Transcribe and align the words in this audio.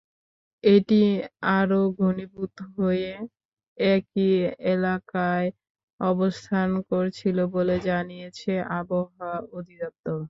এটি 0.63 1.01
আরও 1.51 1.79
ঘনীভূত 1.97 2.55
হয়ে 2.75 3.11
একই 3.77 4.31
এলাকায় 4.73 5.47
অবস্থান 5.99 6.69
করছিল 6.89 7.37
বলে 7.55 7.75
জানিয়েছে 7.87 8.51
আবহাওয়া 8.79 9.29
অধিদপ্তর। 9.57 10.17